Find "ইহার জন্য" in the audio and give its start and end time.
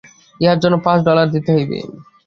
0.39-0.75